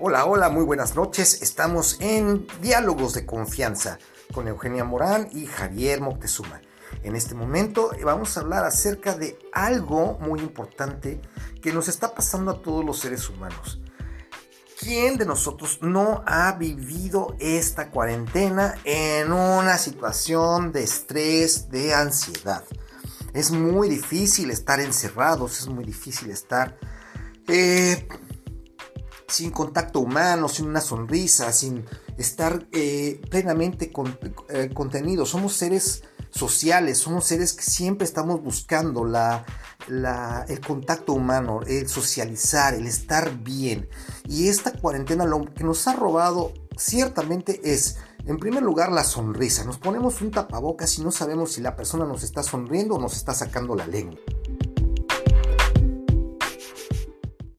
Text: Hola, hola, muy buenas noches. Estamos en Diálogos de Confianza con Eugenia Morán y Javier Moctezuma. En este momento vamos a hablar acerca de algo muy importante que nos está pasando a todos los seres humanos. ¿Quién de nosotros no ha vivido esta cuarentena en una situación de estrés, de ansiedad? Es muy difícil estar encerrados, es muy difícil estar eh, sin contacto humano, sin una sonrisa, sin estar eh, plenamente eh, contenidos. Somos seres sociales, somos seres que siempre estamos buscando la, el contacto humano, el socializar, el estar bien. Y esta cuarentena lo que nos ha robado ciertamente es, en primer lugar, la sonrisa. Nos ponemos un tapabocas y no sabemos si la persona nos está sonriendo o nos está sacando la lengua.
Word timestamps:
Hola, 0.00 0.26
hola, 0.26 0.48
muy 0.48 0.62
buenas 0.62 0.94
noches. 0.94 1.42
Estamos 1.42 1.96
en 1.98 2.46
Diálogos 2.62 3.14
de 3.14 3.26
Confianza 3.26 3.98
con 4.32 4.46
Eugenia 4.46 4.84
Morán 4.84 5.28
y 5.32 5.46
Javier 5.46 6.00
Moctezuma. 6.00 6.60
En 7.02 7.16
este 7.16 7.34
momento 7.34 7.90
vamos 8.04 8.36
a 8.36 8.42
hablar 8.42 8.64
acerca 8.64 9.16
de 9.16 9.36
algo 9.52 10.16
muy 10.20 10.38
importante 10.38 11.20
que 11.60 11.72
nos 11.72 11.88
está 11.88 12.14
pasando 12.14 12.52
a 12.52 12.62
todos 12.62 12.84
los 12.84 13.00
seres 13.00 13.28
humanos. 13.28 13.80
¿Quién 14.78 15.16
de 15.16 15.26
nosotros 15.26 15.80
no 15.82 16.22
ha 16.26 16.52
vivido 16.52 17.34
esta 17.40 17.90
cuarentena 17.90 18.76
en 18.84 19.32
una 19.32 19.78
situación 19.78 20.70
de 20.70 20.84
estrés, 20.84 21.70
de 21.70 21.92
ansiedad? 21.92 22.62
Es 23.34 23.50
muy 23.50 23.88
difícil 23.88 24.52
estar 24.52 24.78
encerrados, 24.78 25.58
es 25.58 25.66
muy 25.66 25.82
difícil 25.82 26.30
estar 26.30 26.78
eh, 27.50 28.06
sin 29.28 29.50
contacto 29.50 30.00
humano, 30.00 30.48
sin 30.48 30.66
una 30.68 30.80
sonrisa, 30.80 31.52
sin 31.52 31.84
estar 32.16 32.66
eh, 32.72 33.20
plenamente 33.30 33.92
eh, 34.48 34.70
contenidos. 34.74 35.28
Somos 35.28 35.52
seres 35.52 36.02
sociales, 36.30 36.98
somos 36.98 37.24
seres 37.24 37.52
que 37.52 37.62
siempre 37.62 38.06
estamos 38.06 38.42
buscando 38.42 39.04
la, 39.04 39.44
el 40.48 40.60
contacto 40.60 41.12
humano, 41.12 41.60
el 41.66 41.88
socializar, 41.88 42.74
el 42.74 42.86
estar 42.86 43.38
bien. 43.38 43.88
Y 44.26 44.48
esta 44.48 44.72
cuarentena 44.72 45.26
lo 45.26 45.44
que 45.44 45.64
nos 45.64 45.86
ha 45.86 45.94
robado 45.94 46.52
ciertamente 46.76 47.60
es, 47.64 47.98
en 48.24 48.38
primer 48.38 48.62
lugar, 48.62 48.92
la 48.92 49.04
sonrisa. 49.04 49.64
Nos 49.64 49.78
ponemos 49.78 50.22
un 50.22 50.30
tapabocas 50.30 50.98
y 50.98 51.02
no 51.02 51.10
sabemos 51.10 51.52
si 51.52 51.60
la 51.60 51.76
persona 51.76 52.06
nos 52.06 52.22
está 52.22 52.42
sonriendo 52.42 52.94
o 52.94 53.00
nos 53.00 53.16
está 53.16 53.34
sacando 53.34 53.76
la 53.76 53.86
lengua. 53.86 54.18